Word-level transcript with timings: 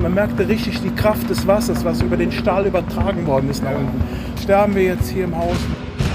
Man 0.00 0.14
merkte 0.14 0.46
richtig 0.46 0.80
die 0.80 0.90
Kraft 0.90 1.28
des 1.28 1.44
Wassers, 1.44 1.84
was 1.84 2.00
über 2.02 2.16
den 2.16 2.30
Stahl 2.30 2.66
übertragen 2.66 3.26
worden 3.26 3.50
ist 3.50 3.64
nach 3.64 3.74
unten. 3.74 4.00
Sterben 4.40 4.76
wir 4.76 4.84
jetzt 4.84 5.10
hier 5.10 5.24
im 5.24 5.36
Haus. 5.36 5.56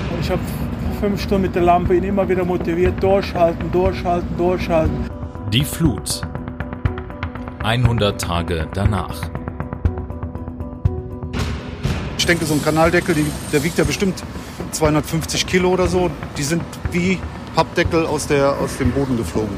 Und 0.09 0.21
ich 0.21 0.32
habe 0.32 0.41
fünf 1.02 1.21
Stunden 1.21 1.41
mit 1.44 1.55
der 1.55 1.63
Lampe 1.63 1.98
ihn 1.98 2.04
immer 2.04 2.27
wieder 2.30 2.46
motiviert, 2.46 3.04
durchhalten, 3.04 3.70
durchhalten, 3.73 4.38
durchhalten. 4.38 5.09
Die 5.52 5.66
Flut. 5.66 6.21
100 7.61 8.21
Tage 8.21 8.68
danach. 8.73 9.30
Ich 12.18 12.25
denke, 12.25 12.45
so 12.45 12.54
ein 12.54 12.63
Kanaldeckel, 12.63 13.18
der 13.52 13.63
wiegt 13.65 13.77
ja 13.77 13.84
bestimmt 13.84 14.23
250 14.71 15.45
Kilo 15.45 15.71
oder 15.71 15.88
so. 15.88 16.09
Die 16.38 16.43
sind 16.43 16.63
wie 16.93 17.20
Pappdeckel 17.54 18.05
aus, 18.05 18.27
der, 18.27 18.57
aus 18.59 18.77
dem 18.77 18.91
Boden 18.91 19.18
geflogen. 19.18 19.57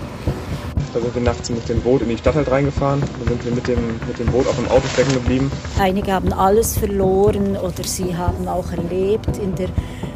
Da 0.96 1.02
sind 1.02 1.14
wir 1.14 1.21
nachts 1.23 1.50
mit 1.50 1.68
dem 1.68 1.82
Boot 1.82 2.04
in 2.04 2.07
die 2.07 2.18
Stadt 2.18 2.36
halt 2.36 2.50
reingefahren. 2.50 3.02
Da 3.02 3.27
sind 3.27 3.44
wir 3.44 3.52
mit 3.52 3.68
dem, 3.68 4.00
mit 4.08 4.17
dem 4.17 4.27
Boot 4.27 4.48
auf 4.48 4.55
dem 4.55 4.66
Auto 4.70 4.88
stecken 4.94 5.12
geblieben. 5.12 5.52
Einige 5.77 6.13
haben 6.13 6.31
alles 6.31 6.77
verloren 6.77 7.58
oder 7.58 7.84
sie 7.84 8.16
haben 8.16 8.48
auch 8.48 8.72
erlebt 8.72 9.38
in 9.38 9.53
der 9.55 9.67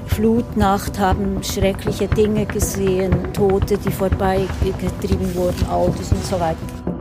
Flutnacht, 0.07 0.97
haben 0.97 1.43
schreckliche 1.43 2.07
Dinge 2.07 2.45
gesehen, 2.45 3.33
Tote, 3.33 3.77
die 3.77 3.91
vorbeigetrieben 3.91 5.35
wurden, 5.35 5.67
Autos 5.69 6.13
und 6.13 6.25
so 6.25 6.39
weiter. 6.39 6.98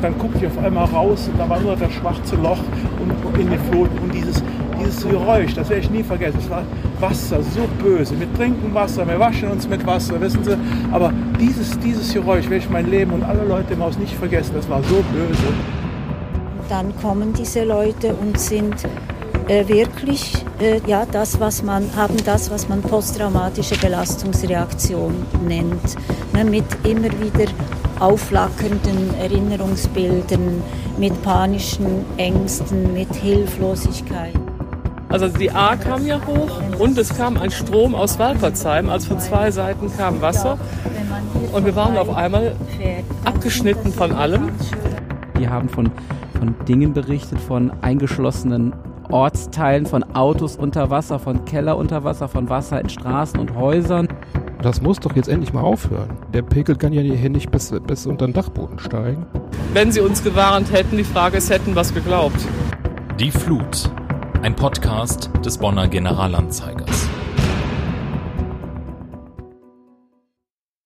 Dann 0.00 0.18
guckte 0.18 0.38
ich 0.38 0.46
auf 0.46 0.58
einmal 0.58 0.86
raus 0.86 1.28
und 1.30 1.38
da 1.38 1.48
war 1.48 1.60
nur 1.60 1.76
das 1.76 1.92
schwarze 1.92 2.36
Loch 2.36 2.58
und 3.00 3.38
in 3.38 3.50
den 3.50 3.60
Fluten 3.70 3.98
und 3.98 4.14
dieses, 4.14 4.42
dieses 4.80 5.06
Geräusch, 5.06 5.54
das 5.54 5.68
werde 5.68 5.82
ich 5.82 5.90
nie 5.90 6.02
vergessen. 6.02 6.38
Es 6.40 6.50
war 6.50 6.62
Wasser, 7.00 7.42
so 7.42 7.68
böse. 7.82 8.18
Wir 8.18 8.32
trinken 8.34 8.72
Wasser, 8.74 9.06
wir 9.06 9.18
waschen 9.18 9.50
uns 9.50 9.68
mit 9.68 9.84
Wasser, 9.86 10.20
wissen 10.20 10.42
Sie. 10.44 10.56
Aber 10.90 11.12
dieses, 11.40 11.78
dieses 11.80 12.12
Geräusch 12.12 12.44
werde 12.44 12.64
ich 12.64 12.70
mein 12.70 12.90
Leben 12.90 13.12
und 13.12 13.22
alle 13.22 13.44
Leute 13.44 13.74
im 13.74 13.82
Haus 13.82 13.98
nicht 13.98 14.14
vergessen. 14.14 14.52
Das 14.54 14.68
war 14.68 14.82
so 14.84 15.02
böse. 15.12 15.52
Dann 16.68 16.94
kommen 16.96 17.32
diese 17.32 17.64
Leute 17.64 18.14
und 18.14 18.38
sind 18.38 18.76
äh, 19.48 19.66
wirklich 19.66 20.44
äh, 20.60 20.80
ja, 20.86 21.04
das, 21.10 21.40
was 21.40 21.62
man, 21.62 21.84
haben 21.96 22.16
das, 22.24 22.50
was 22.50 22.68
man 22.68 22.80
posttraumatische 22.80 23.76
Belastungsreaktion 23.78 25.14
nennt. 25.46 25.96
Ne, 26.32 26.44
mit 26.44 26.64
immer 26.84 27.10
wieder 27.20 27.50
aufflackernden 28.02 29.14
Erinnerungsbildern, 29.20 30.62
mit 30.98 31.22
panischen 31.22 32.04
Ängsten, 32.16 32.92
mit 32.92 33.14
Hilflosigkeit. 33.14 34.34
Also 35.08 35.28
die 35.28 35.50
A 35.50 35.76
kam 35.76 36.06
ja 36.06 36.18
hoch 36.26 36.60
und 36.78 36.98
es 36.98 37.16
kam 37.16 37.36
ein 37.36 37.50
Strom 37.50 37.94
aus 37.94 38.18
Walpertsheim, 38.18 38.88
also 38.88 39.08
von 39.08 39.20
zwei 39.20 39.50
Seiten 39.50 39.94
kam 39.96 40.20
Wasser 40.20 40.58
und 41.52 41.64
wir 41.64 41.76
waren 41.76 41.96
auf 41.96 42.14
einmal 42.14 42.56
abgeschnitten 43.24 43.92
von 43.92 44.12
allem. 44.12 44.50
Die 45.38 45.48
haben 45.48 45.68
von, 45.68 45.90
von 46.38 46.54
Dingen 46.66 46.94
berichtet, 46.94 47.38
von 47.40 47.72
eingeschlossenen 47.82 48.72
Ortsteilen, 49.10 49.84
von 49.86 50.02
Autos 50.14 50.56
unter 50.56 50.88
Wasser, 50.88 51.18
von 51.18 51.44
Keller 51.44 51.76
unter 51.76 52.04
Wasser, 52.04 52.26
von 52.26 52.48
Wasser 52.48 52.80
in 52.80 52.88
Straßen 52.88 53.38
und 53.38 53.54
Häusern. 53.54 54.08
Das 54.62 54.80
muss 54.80 55.00
doch 55.00 55.16
jetzt 55.16 55.28
endlich 55.28 55.52
mal 55.52 55.62
aufhören. 55.62 56.10
Der 56.32 56.42
Pegel 56.42 56.76
kann 56.76 56.92
ja 56.92 57.02
hier 57.02 57.30
nicht 57.30 57.50
bis, 57.50 57.74
bis 57.84 58.06
unter 58.06 58.26
den 58.26 58.32
Dachboden 58.32 58.78
steigen. 58.78 59.26
Wenn 59.72 59.90
sie 59.90 60.00
uns 60.00 60.22
gewarnt 60.22 60.72
hätten, 60.72 60.96
die 60.96 61.04
Frage 61.04 61.38
ist, 61.38 61.50
hätten 61.50 61.74
was 61.74 61.92
geglaubt. 61.92 62.38
Die 63.18 63.32
Flut. 63.32 63.90
Ein 64.40 64.54
Podcast 64.54 65.30
des 65.44 65.58
Bonner 65.58 65.88
Generalanzeigers. 65.88 67.08